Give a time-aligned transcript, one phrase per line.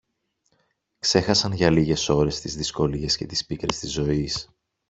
[0.99, 4.49] ξέχασαν για λίγες ώρες τις δυσκολίες και τις πίκρες της ζωής.